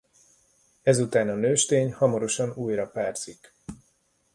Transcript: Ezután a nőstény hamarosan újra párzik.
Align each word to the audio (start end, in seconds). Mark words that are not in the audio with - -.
Ezután 0.83 1.29
a 1.29 1.33
nőstény 1.35 1.93
hamarosan 1.93 2.53
újra 2.55 2.87
párzik. 2.87 3.53